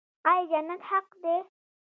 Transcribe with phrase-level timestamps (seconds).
[0.31, 1.35] آیا جنت حق دی؟